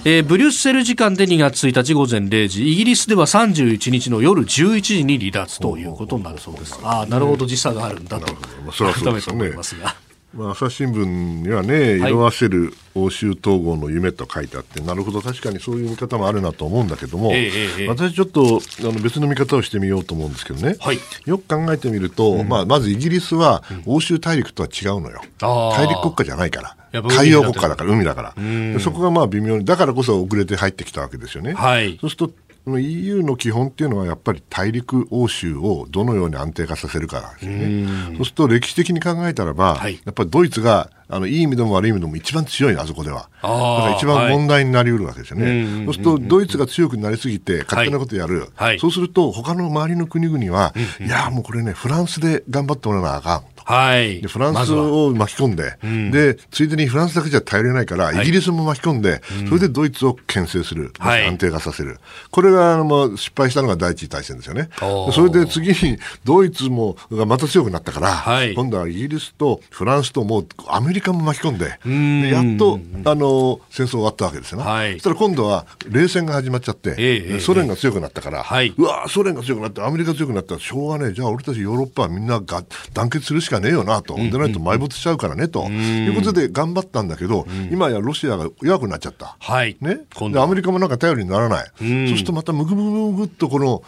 [0.04, 6.78] うん、えー、ブリュッセル時間で2月1日午前0時、イギリスでは31日の夜11時に離脱ということになるそうです。
[6.82, 8.26] ああ、なるほど、時差があるんだと、
[8.72, 9.94] 改めて思いますが。
[10.34, 11.04] まあ、朝日新聞
[11.42, 25.20] にはね、色あせる欧州統合の夢と書いてあって、なるほど、確かにそういう見方もあるなと思うんだけども、えー、私ちょっとあの別の見方をしてみようと思うんですけどね、はい、よく考えてみると、うん、まあ、まずイギリスは欧州大陸とは違うのよ。
[25.40, 26.76] 大陸国家じゃないから。
[27.08, 28.80] 海洋国家だから、海だから。
[28.80, 31.54] そこがまあ微妙に、だからこそ遅れて入ってきたわけですよね。
[31.54, 32.34] はい、そうすると
[32.66, 38.16] EU の基本っていうのはやっぱり大陸欧州をどのように安定化させるかなんですよね。
[38.16, 43.28] そうすると歴史的に考えたらば、はい、やっぱりドイツがあのいい意味でも悪い意味でも一番強いあそこでは。
[43.42, 45.64] だから一番問題になりうるわけですよね。
[45.64, 48.48] はい、そうするとドイツが強くなりすぎて勝手なことやる。
[48.54, 53.51] はい、そうすると他の周りの国々は、いやもうこれねフランスで頑張ってもらわなあかん。
[53.64, 61.98] はい、でフランスを巻き込んで、うん、でついでにフランスだけじゃ頼れないから、イギリスも巻き込んで、それでドイツを牽制する、はい、安定化させる、
[62.30, 64.68] これがあの失敗したのが第一次大戦ですよね。
[65.12, 74.58] それで次にドイツもがまた強くなったから、はい、今度はイギリスとフランスともうアメリカも巻き込んで、でやっとあの戦争終わったわけですよ。
[74.58, 74.64] ね。
[74.64, 89.36] はい、そしたら今度は冷戦が始まっちゃって、えー、ソ連が強くなったから、はい、うわソ連が強くなって、アメリカ強くなったらしょうがねえ、じゃあ俺たちヨーロッパはみんなが団結するしかねえよなと、でないと埋没しちゃうからねと、いうことで頑張ったんだけど、今やロシアが弱くなっちゃった。
[89.38, 89.76] はい。
[89.80, 90.00] ね。
[90.30, 91.66] で、アメリカもなんか頼りにならない。
[91.78, 93.82] そうするとまたむぐむぐむぐっとこの、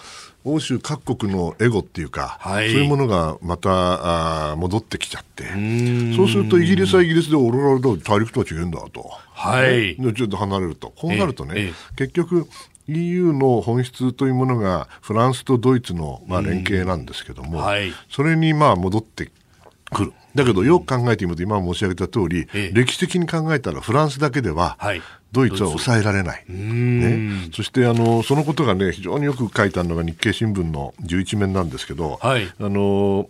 [0.44, 5.44] 欧州各国のエゴっていうか、はい、そういうものがまたあ戻ってきちゃって、
[6.14, 12.46] そうするとイギリスはイギリスで、俺ら大陸とは違うんだと、はい、ちょっと離れると、こうなるとね、結局、
[12.88, 19.31] EU の本質というものがフランスとドイツのまあ連携なんですけども、はい、それにまあ戻って
[19.94, 20.12] くる。
[20.35, 24.78] だけどよく考えてみると今申し上げた通り、ええ、歴史的に考えたらフランスだけでは、
[25.33, 26.44] ドイツは抑えられない。
[26.48, 33.28] ね、そしてあのそのことがね非常によく書いてあるのが日経新聞の11面なんですけど、はい、あの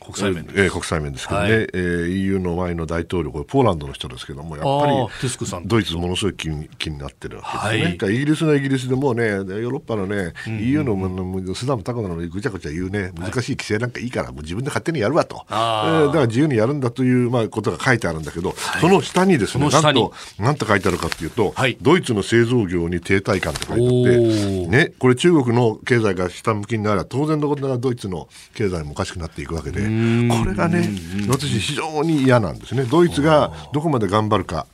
[0.00, 30.88] 国際面えー、国際面ですけどね、はい、えー、EU の前の大統領、これポーランドの人ですけども、やっぱりドイツものすごい気に気になってるわけですね、はい、イギリスのイギリスでもね、ヨーロッパのね、うん、EU のスダムタコなのにぐちゃぐちゃ言うね、難しい規制なんかいいから、もう自分で勝手にやるわと、えー、だから自由にやるんだという、まあ、ことが書いてあるんだけど、はい、その下にですね、なんと、なんと書いてあるかというと、はい、ドイツの製造業に停滞感って書いてあって、ね、これ中国の経済が下向きになれば、当然のことながらドイツの経済もおかしくなっていくわけで、これがね、
[31.28, 32.84] 私非常に嫌なんですね。
[32.84, 34.66] ドイツがどこまで頑張るか。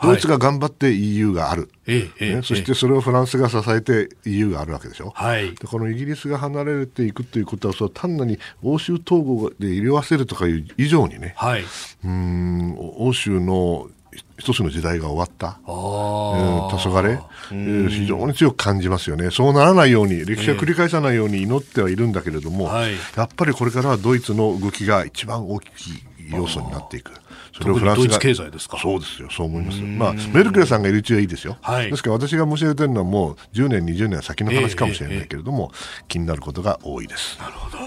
[0.00, 11.64] ドイツが頑張って EU がある、はいね、そしてそれをフランスが支えて EU があるわけでしょ、はい、でこのイギリスが離れていくということはそ単なに欧州統合で入れわせるとかいう以上にね、はい、
[12.04, 12.76] うん。
[12.78, 13.88] 欧州の
[14.38, 27.12] 一つの時代が終わった、えー、黄昏、えー、非常に強く感じますよね、そうならないように、歴史は繰り返さないように祈ってはいるんだけれども、えー、やっぱりこれからはドイツの動きが一番大きい要素になっていく。
[27.56, 28.78] それをフランスが経済ですか？
[28.78, 29.80] そうですよ、そう思います。
[29.80, 31.56] まあ、メルケルさんがいるうちはいいですよ。
[31.60, 37.36] はい、ですから私が申し上げてるのはもう10年、20年先の話かもしれないけれども、えーえー、気になることが多いです。
[37.40, 37.78] なるほど。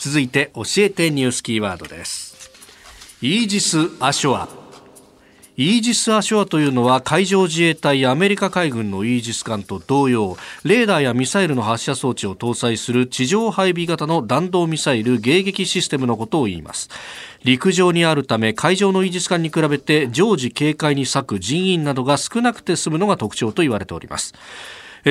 [0.00, 2.50] 続いて教えてニュースキーワードです。
[3.22, 4.48] イージス・アショア。
[5.56, 16.90] イージス・アショアというのは海上自衛隊アメリカ海軍のイージス艦と同様レーダーやミサイルの発射装置を搭載する地上配備型の弾道ミサイル迎撃システムのことを言います。
[17.44, 24.34] 陸上にあるため海上のイージス艦に比べて常時警戒に割く人員などが少なくて済むのが特徴と言われております。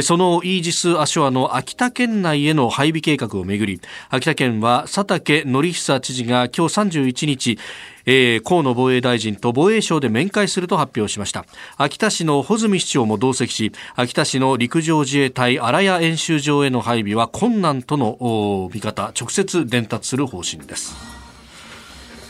[0.02, 3.80] そのイージス・アショアの秋田県内への配備計画をめぐり
[4.10, 7.60] 秋田県は佐竹則久知事が今日31日
[8.06, 11.46] えー、河野防衛大臣と防衛省で面会すると発表しました。
[11.78, 20.96] 秋田市の穂積市長も同席し秋田市の陸上自衛隊荒谷演習場への配備は困難との見方直接伝達する方針です。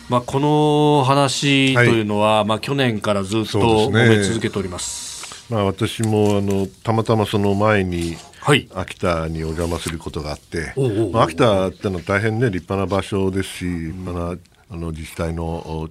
[0.10, 5.12] まあ、この話というのは、はい、まあ、去年からずっと揉め続けております。
[5.50, 10.74] まあ、私もあのたまたまその前に、はい、秋田にお邪魔することがあって、
[11.12, 14.38] まあ、秋田ってのは大変ね立派な場所ですし、立派な
[14.70, 15.90] あの自治体の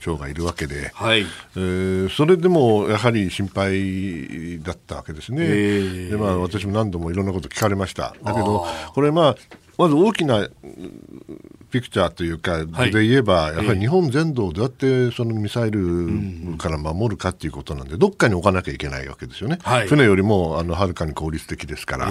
[0.00, 1.20] 長がいるわけで、はい。
[1.20, 9.36] えー、それでもやはり心配だったわけですね、えー、でまあ、私も何度もいろんなこと聞かれました、だけど、これ、まあ、
[9.78, 10.46] まず大きな
[11.76, 19.58] ピクチャーというか、で言えば、やはり日本全土をどうやってそのミサイルから守るかということなんで、どっかに置かなきゃいけないわけですよね。
[19.62, 22.10] はい、船よりもあのはるかに効率的ですから、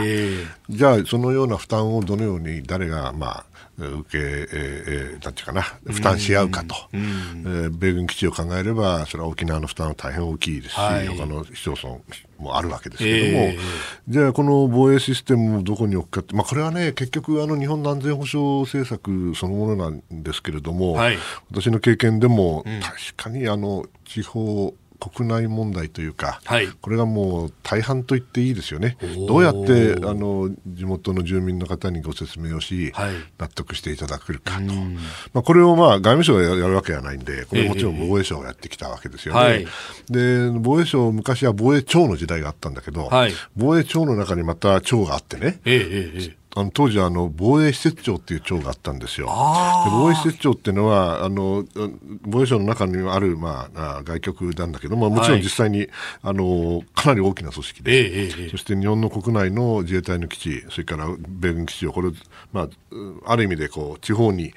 [0.69, 3.45] じゃあ、そのような負担をどのように誰が、まあ、
[3.77, 11.97] 受け、えー、なんていうかな、負担し合うかと、えー、米軍基地を考えれば、それは沖縄の負担は大変大きいですし、はい、他の市町村
[12.37, 13.59] もあるわけですけども、えー、
[14.07, 21.17] じゃあ、この防衛システムをどこに置くかって、まあ、これはね、結局、あの日本の安全保障政策そのものなんですけれども、はい、
[21.51, 34.61] 私の経験でも、確かにあの地方国内問題というか、はい、これがもう大半と言っていいですよね、どうやってあの地元の住民の方にご説明をし、はい、納得していただけるかと、
[35.33, 39.65] まあ、これをまあ外務省がやるわけではないんで、これもちろん防衛省がやってきたわけですよね。
[40.09, 49.27] えー、で防衛省、昔は防衛庁の時代があったんだけど、はい、防衛庁の中にまた庁があってね、えー、あの当時あの防衛施設庁っていう庁があったんですよ。
[49.27, 51.65] 防衛施設庁っていうのはあの
[52.21, 55.89] 防衛省の中にある、まあ、外局なんだけどももちろん実際に、はい、
[56.23, 62.09] あのかなり大きな組織で、ええ、そして日本の国内の自衛隊の基地それから米軍基地をこれ、
[62.53, 62.69] まあ、
[63.25, 64.53] ある意味でこう地方に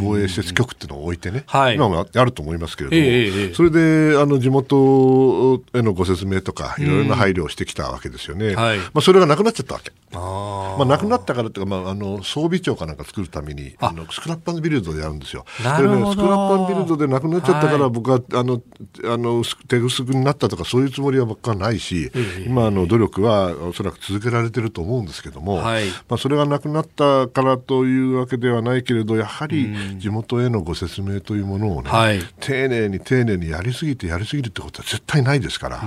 [0.00, 3.02] 防衛施設局っていうのを置いてね、はい、今もあると思いますけれども、
[3.50, 8.56] え、それであの地元へのご説明とかいろいろな配慮をしてきたわけですよね。
[8.56, 9.92] はい、まあ、それがなくなっちゃったわけ。
[10.14, 13.92] あまあ、なくなったからというか、まあ、あの装備庁かなんか作るためにあ。
[13.98, 15.44] のスクラップビルドでやるんですよ。
[15.62, 18.62] なるほど、ね、スクラップビルドでなくなっちゃったから、はい、僕はあの
[19.04, 35.80] あの手薄になったとかそういうつもりは僕はないし、えー、今の努力はおそらく続けられてると思うんですけども、はい、まあ、それがなくなったからというわけではないけれどやはり地元へのご説明というものをね、はい、丁寧に丁寧にやりすぎてやりすぎるってことは絶対ないですから、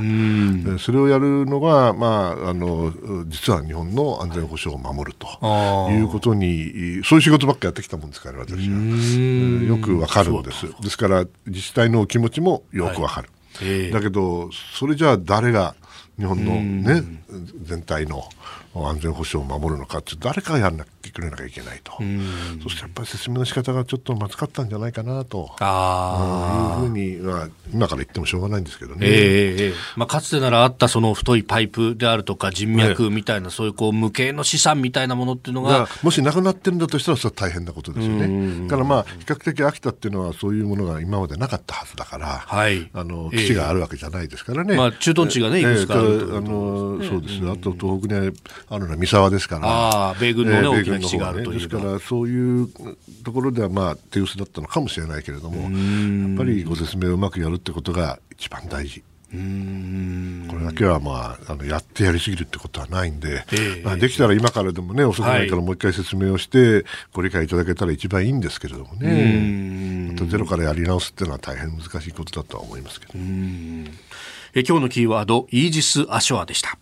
[0.80, 2.94] それをやるのが、まあ、あの
[3.28, 5.28] 実は日本の安全保障を守ると
[5.92, 9.64] いうことに、そういう仕事ばっかやってきたもんですから、私は。
[9.68, 10.68] よくわかるんです。
[10.82, 13.30] ですから、自治体の気持ちもよくわかる。
[13.30, 15.76] はいえー、だけど、それじゃあ誰が
[16.18, 17.04] 日本のね、
[17.64, 18.24] 全体の
[18.74, 21.92] 安全保障を守るのかって誰かがやらなきゃくれなきゃいけないと、
[22.64, 25.54] そしてやっぱり説明の仕方がちょっとまずかったんじゃないかなと。
[25.60, 38.68] あいうふうに、まあ、今から言ってもしょうがないんですけどね、えーまあ、かつてならあったその太いパイプであるとか人脈みたいな、そういうこう無形の資産みたいなものっていうのがもしなくなってるんだとしたらそれは大変なことですよね。
[38.68, 44.78] だからまあ比較的秋田っていうのはそういうものが今までなかったはずだから、はい、あの基地があるわけじゃないですからね。
[44.78, 48.32] まあ、駐屯地がね、いくつかあるあのそうです、あと東北に
[48.70, 52.70] あるのは三沢ですから、あ米軍のね、えー、大きな基地があるという、ね、ですからそういう
[53.24, 59.04] ところではまあ手薄だったのかもしれないけれどもやっぱりご説明をうまくやるってことが一番大事。
[59.34, 60.48] うん。
[60.50, 70.14] これだけは、まあ、あのやってやりすぎるってことはないんで、えー、まあ、できたら今からでもね遅くないからもう一回説明をして、ご理解いただけたら一番いいんですけれどもね。
[70.18, 73.14] たゼロからやり直すっていうのは大変難しいことだとは思いますけど。
[74.54, 76.78] え今日のキーワード、イージス・アショアでした。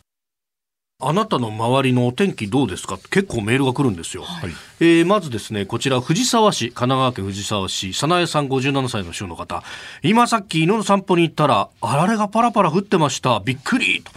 [1.01, 2.97] あなたの周りのお天気どうですか？
[3.09, 4.23] 結構メールが来るんですよ。
[4.23, 4.49] はい、
[4.81, 9.63] えー、まずですね、こちら藤沢市、神奈川県藤沢市、早苗さん57歳の主の方。
[10.03, 13.39] 今さっき犬の散歩に行ったら、あられがパラパラ降ってました。
[13.39, 14.11] びっくりと。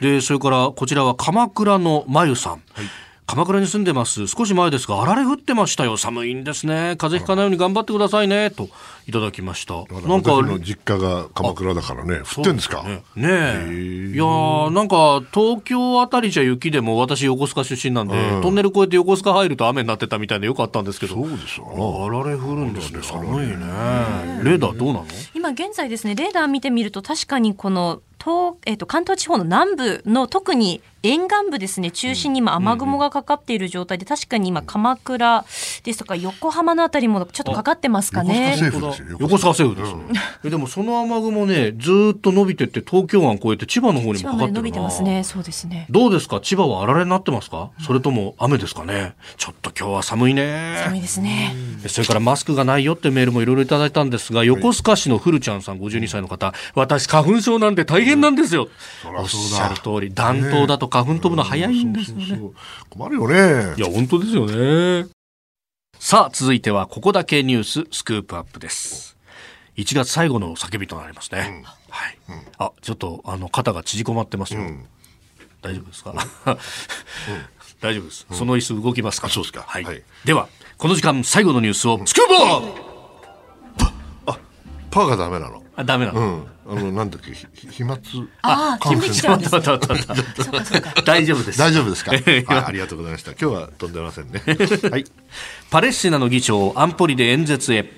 [0.00, 2.52] で、それからこちらは鎌倉のまゆさん。
[2.52, 2.62] はい
[3.28, 4.26] 鎌倉に住んでます。
[4.26, 5.98] 少し前ですが、あられ降ってましたよ。
[5.98, 6.96] 寒いんですね。
[6.96, 8.50] 風邪ひかないように頑張ってくださいね。
[8.50, 8.70] と、
[9.06, 9.74] いただきました。
[9.74, 12.82] なんか、の実家が鎌倉だからね、降ってんですか？
[12.84, 13.28] ね
[13.68, 14.12] え。
[14.14, 14.24] いや
[14.70, 21.14] なんか、東京あたりじゃ雪でも、私横須賀出身なんで、うん、トンネル越えて横須賀入ると雨になってたみたいでよかったんですけど。
[21.14, 22.06] そうですよ。
[22.06, 23.02] あられ降るんですね。
[23.02, 23.56] 寒いね。
[24.42, 25.06] レーダーどうなの？
[25.34, 35.44] 今現在ですね、レーダー見てみると、確かにこの、東えーと、関東地方の南部の特に沿岸部ですね中心に今雨雲がかかっている状態で、確かに今鎌倉
[35.84, 38.56] ですとか横浜のあたりもちょっとかかってますかね。
[38.60, 45.22] 横須賀政府ですね、うん、でもその雨雲ねずっと伸びてって東京湾越えて千葉の方にもかかってる伸びてますね。
[45.22, 45.86] そうですね。
[45.88, 46.40] どうですか？
[46.40, 49.14] 千葉はあられになってますか、それとも雨ですかね？
[49.36, 50.82] ちょっと今日は寒いね。
[50.84, 51.54] 寒いですね。
[51.86, 56.52] それからマスクがないよってメールもいろいろいただいたんですが横須賀市の古ちゃんさん52歳の方。
[56.74, 58.68] 私花粉症なんで大変なんですよ、
[59.04, 62.40] うん、おっしゃる通り暖冬だと花粉飛ぶの早いんですよね、
[62.90, 65.08] 困るよねいや本当ですよね
[65.98, 69.16] さあ続いてはここだけニューススクープアップです
[69.76, 74.60] 1月最後の叫びとなりますね、うん、はい、うん、あちょっとあの肩が縮こまってますよ、
[75.62, 76.14] 大丈夫ですか、
[77.80, 82.34] 大丈夫です、その椅子動きますかそうですか、はい、はい、ではこの時間最後のニュースをスクープ
[84.26, 84.38] あ
[84.90, 86.46] パーがダメなのあダメなの、うん。
[86.66, 87.96] あのなんだっけ飛沫
[88.42, 89.60] ああ飛んできちゃうんです、ね、
[91.06, 91.58] 大丈夫です。
[91.58, 92.10] 大丈夫ですか？
[92.52, 93.30] あありがとうございました。
[93.30, 94.42] 今日は飛んでませんね。
[94.90, 95.04] はい。
[95.70, 97.88] パレスチナの議長安保理で演説へ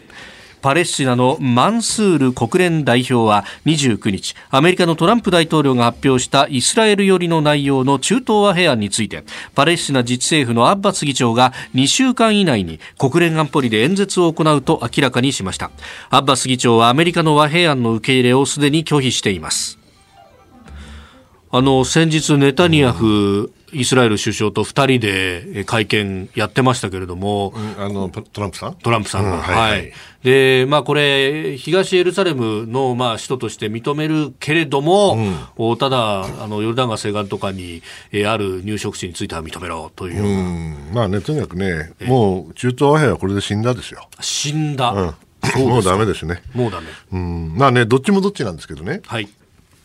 [0.63, 15.71] パレスチナのマンスール国連代表は29日アメリカのトランプ大統領が発表したイスラエル寄りの内容の中東和平案についてパレスチナ自治政府のアッバス議長が2週間以内に国連安保理で演説を行うと明らかにしました。
[16.11, 19.80] アッバス議長はアメリカの和平案の受け入れをすでに拒否しています。
[21.53, 28.75] あの先日ネタニヤフイスラエル首相と二人で会見やってましたけれども、うん、あのトランプさん？
[28.77, 29.93] トランプさんが、うん、はい、はい、
[30.23, 35.17] で、まあ、これ、東エルサレムの、まあ、首都として認めるけれども、
[35.59, 37.83] うん、ただ、あの、ヨルダン川西岸とかに、
[38.13, 44.09] えある入植地については認めろといううまあね、とにかくね、もう中東和平はこれで死んだですよ。
[44.21, 44.91] 死んだ。
[44.91, 45.15] うん
[45.57, 46.43] もうダメですね。
[46.53, 46.87] もうダメ。
[47.13, 47.55] うん。
[47.57, 49.01] まあね、どっちもどっちなんですけどね。
[49.07, 49.29] はい。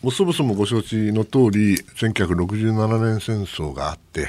[0.06, 4.26] もうそもそもご承知の通り、1967年戦争があって、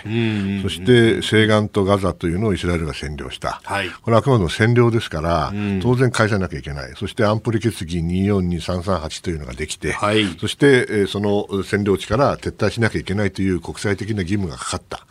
[0.62, 5.52] そして西岸とガザというのをイスラエルが占領した、はい、これはあくまでも占領ですから、
[5.82, 15.06] 当然返さなきゃいけない、そして安保理決議242338というのができて、はい、そして、えー、その占領地から撤退しなきゃいけないという国際的な義務がかかった、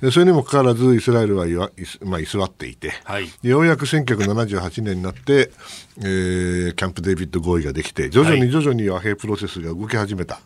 [0.00, 1.56] でそれにもかかわらず、イスラエルは居,、
[2.04, 5.50] まあ、居座っていて、はい、ようやく1978年になって、
[5.98, 10.40] えー、キャンプ・デイビッド合意ができて、徐々に徐々に和平プロセスが動き始めた、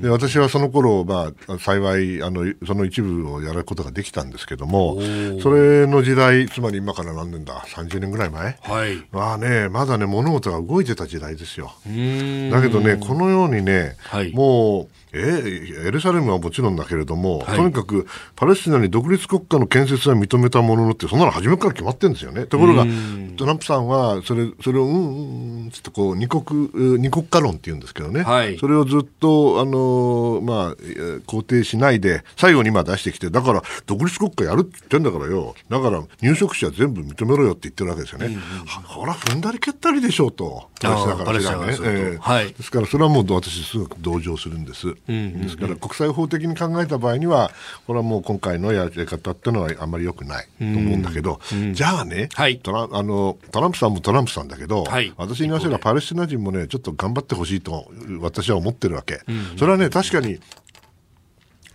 [0.00, 5.00] で私はその頃、まあ幸いあのその一部をやることができたんですけども、
[5.42, 11.72] それの時代、つまり今から何年だ、30年ぐらい前、はい、まあね、まだね、物事が動いてた時代ですよ。
[11.86, 22.46] だけどね、このようにね、はい、もう、えー、エルサレムはもちろんだけれども、はい、とにかくパレスチナに独立国家の建設は認めたもののって、そんなの初めから決まってるんですよね。
[22.46, 22.84] ところが、
[23.36, 28.22] トランプさんは、それ、それを、うんうん、ちょっとこう、二国、二国家論って言うんですけどね。
[28.22, 30.74] はい、それをずっと、あのー、まあ、
[31.26, 35.54] 肯定しないで、最後に今出してきて、だから、独立国家やるって言ってんだからよ。
[35.68, 38.26] だから、入植者全部認めろよって言ってるわけですよね。
[38.26, 40.68] うんうん、ほら、踏んだり蹴ったりでしょうと。
[40.80, 41.78] パレスチナからね。
[41.82, 42.52] えー、はい。
[42.52, 44.94] ですから、それはもう私すごく同情するんです。
[45.06, 47.50] ですから国際法的に考えた場合には
[47.86, 51.40] これはもう今回のやり方っていうのはあんまり良くないと思うんだけど、
[51.72, 57.86] じゃあね、はい、トラあのトランプさんもトランプさんだけど、はい、私に言わせればパレスチナ人もねちょっと頑張ってほしいと
[58.20, 59.20] 私は思ってるわけ、
[59.58, 60.38] それはね確かに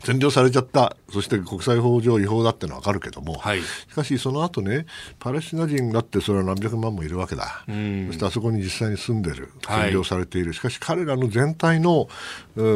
[0.04, 4.86] 占領されちゃった、そして国際法上違法だってのは分かるけども、はい、しかしその後ね、
[5.20, 12.10] パレスチナ人だってそれは何百万もいるわけだ、そしてあそこに実際に住んでる、占領されている、はい、しかし彼らの全体の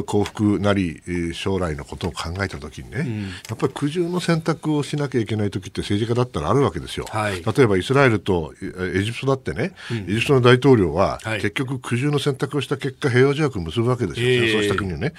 [0.06, 1.02] 幸福なり、
[1.34, 15.14] 将来のことを考えたときにね、うん、やっぱり苦渋の選択をしなきゃいけないときって政治家だったらあるわけですよ、はい、例えばイスラエルとエジプトだってね、うん、エジプトの大統領は、結局苦渋の選択をした結果、平和条約を結ぶわけですよ、戦争した国をね。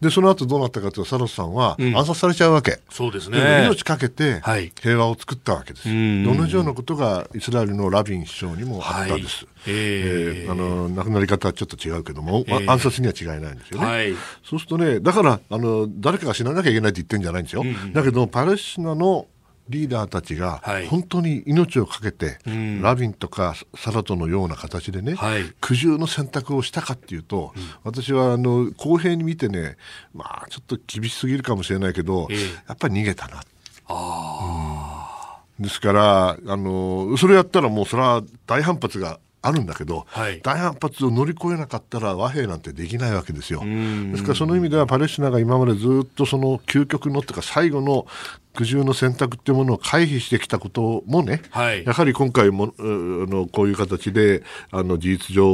[0.00, 3.66] でその後どうなったかというと、サロスさんんは暗殺されちゃうわけ、うん、そうですね。
[3.66, 4.40] 命かけて
[4.80, 19.26] 平和を作ったわけです、はい、同じようなことがイスラエルのラビン首相にもあったんです、はい、えー、あの亡くなり方はちょっと違うけども、えー、暗殺には違いないんですよね、はい、そうするとねだからあの誰かが死ななきゃいけないって言ってるんじゃないんですよ、うんうん、だけどパレスチナの
[19.68, 29.76] リーダーたちが本当に命を懸けて、はい、ラビンとかサラトのような形でね、はい、苦渋の選択をしたかっていうと、うん、私はあの公平に見てね、
[30.14, 33.42] まあ、ちょっと厳しすぎるかもしれないけど、えー、やっぱり逃げたな。
[33.88, 43.60] あうん、ですからあの、それやったらもうそれは大反発があるんだけど、はい、大反発を乗り越えなかったら和平なんてできないわけですよ。
[43.60, 48.06] ですからその意味ではパレスチナが今までずっとその究極のというか最後の
[48.56, 55.44] 苦渋の選択っていうものを回避してきたこともね、はい、やはり今回もあのこういう形であの事実上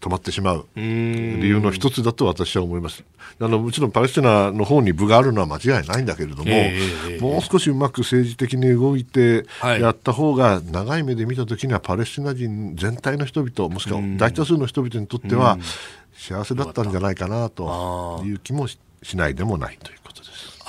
[0.00, 0.82] 止まってしまう理
[1.48, 3.04] 由の一つだと私は思います
[3.38, 15.58] あのもちろんパレスチナの方に部があるのは間違いないんだけれども、えー、もう少しうまく政治的に動いてやった方が長い目で見たときにはパレスチナ人全体の人々もしくは大多数の人々にとっては
[16.14, 18.78] 幸せだったんじゃないかなという気もし
[19.14, 20.05] ないでもないという。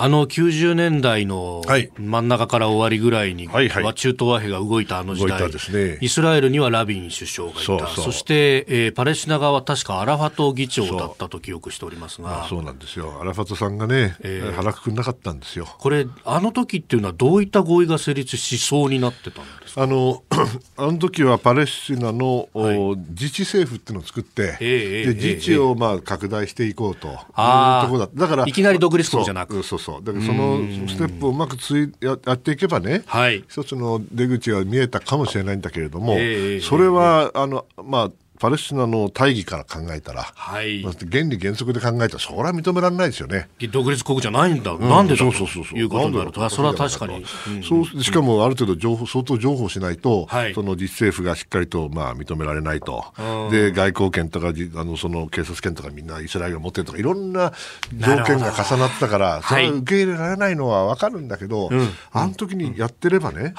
[0.00, 1.60] あの90年代の
[1.98, 12.62] 真ん中から終わりぐらいに、はいはい、中東和平が動いたあの時代、ね、イスラエルにはラビン首相がいた、そして、えー、パレスチナ側は確かアラファト議長だったと記憶しておりますが、そう。
[12.62, 15.66] なんですよ、アラファトさんがね、えー、腹くくんなかったんですよ。
[15.66, 19.82] これ、あの時っていうのは、どういった合意が成立しそうになってたんですか？
[19.82, 20.22] あの
[20.76, 22.78] あの時はパレスチナの、はい、
[23.10, 29.62] 自治政府っていうのを作って、えー、で自治をまあ拡大していこうというところだだからいきなり独立国じゃなく。
[29.62, 30.58] そうそうだからその
[30.88, 43.48] ステップをうまくついややっていけばね、はい、一つの出口が見えたかもしれないんだけれども、えー、それは、あのまあパレスチナの大義から考えたら、はい、原理原則で考えたら、それは認められないですよね。
[43.70, 47.24] 独立国じゃないんだ、うん、なんでだということになると、それは確かに。
[47.62, 53.04] そうしかもある程度情報、相当情報しないと、はい、その実政府がしっかりとまあ認められないと、
[53.50, 57.52] で外交権とかあのその警察権とかみんなイスラエルが持ってるとか、いろんな
[57.92, 61.78] 条件が重なったから、それは受け入れられないのは分かるんだけど、はい、
[62.12, 63.54] あの時にやってればね、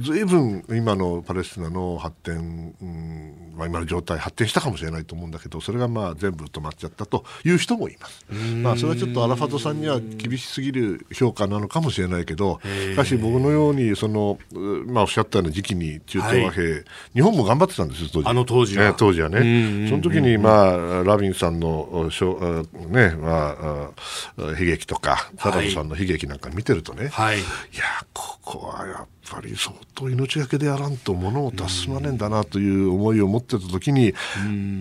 [0.00, 8.24] ずいぶん今のパレスチナの発展、うんまあ、今の状態、発展したかもしれないと思うんだけど、それがまあ全部止まっちゃったという人もいます。
[8.62, 14.38] まあ、それはちょっとアラファトさんには厳しすぎる評価なのかもしれないけど、しかし僕のように、その、
[14.86, 16.84] まあ、おっしゃったような時期に中東和平、はい、
[17.14, 18.28] 日本も頑張ってたんですよ、当時。
[18.28, 18.84] あの当時は。
[18.90, 19.88] ね、当時はね。
[19.88, 22.10] その時に、まあ、ラビンさんの、
[22.88, 23.56] ね、ま
[24.38, 27.46] あ、悲劇とか、サダムさんの悲劇なんか見てるとね、はい、いや、
[28.12, 34.12] ここはやっぱり相当命がけでやらんと物を達すまねえんだなという思いを持ってた時に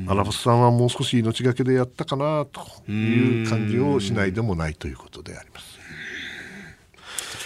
[0.07, 5.79] アラファスさんはもう少し命がけでやったかなという感じをしないでもないということであります。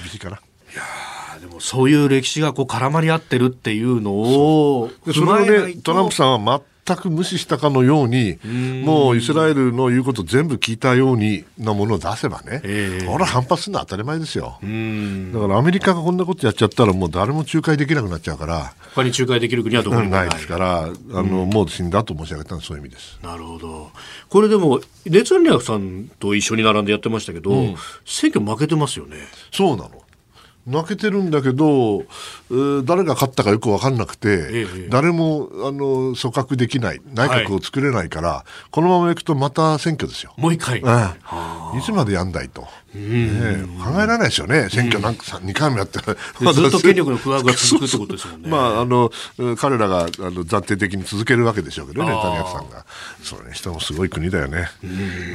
[0.01, 0.37] 厳しいかな。
[0.37, 0.39] い
[0.75, 8.38] やでもそういう歴史がこう絡まり合ってるっていうのをそれをねトランプさんは全く無視したかのように、
[8.84, 14.59] もうイスラエルの言うこと全部聞いたようになものを出せばね、えー、俺は反発するのは当たり前ですよ。
[14.61, 23.17] だからアメリカがこんなことやっちゃったら、もう誰も仲介できなくなっちゃうから、他に仲介できる国はどこにもないですから、あのもう死んだと申し上げたのはそういう意味です。
[23.23, 23.91] なるほど。
[24.29, 27.75] これでも、ネツァニヤフさんと一緒に並んでやってましたけど、うん、
[28.05, 29.17] 選挙負けてますよね。
[29.51, 30.03] そうなの。
[30.66, 32.03] 負けてるんだけど、
[32.86, 40.34] 誰が勝ったかよく分かんなくて、ええ、誰もあの組閣できない、内閣を作れないから、はい、このままいくとまた選挙ですよ。
[40.38, 40.80] もう一回。
[40.80, 40.82] い
[41.84, 42.68] つまでやんだいと。
[42.93, 46.11] ね、考えられないですよね、選挙なんか2回もやってず
[46.68, 48.49] っと権力の不安が続くってことですもんね。
[48.49, 49.11] まあ、あの
[49.57, 52.86] 彼らがあの暫定的に続けるわけでしょうけどね、ネタニヤフさんが。
[53.24, 54.70] それにしてもすごい国だよね。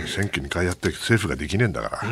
[0.06, 2.02] 選挙2回やって政府ができねえんだから。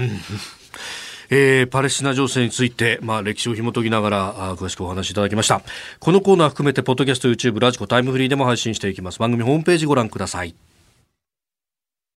[1.30, 5.62] えー、パレスチナ情勢について、まあ、歴史を紐解きながらあ詳しくお話しいただきました。
[6.00, 9.18] このコーナー含めてポッドキャスト YouTube ラジコタイムフリーでも配信していきます。
[9.18, 10.54] 番組ホームページご覧ください。